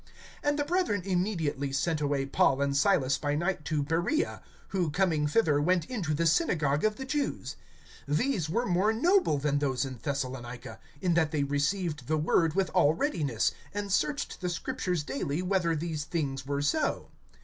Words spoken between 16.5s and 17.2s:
so.